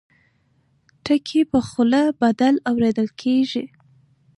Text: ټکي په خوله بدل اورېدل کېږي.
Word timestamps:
ټکي 1.05 1.41
په 1.51 1.59
خوله 1.67 2.01
بدل 2.21 2.55
اورېدل 2.69 3.07
کېږي. 3.21 3.65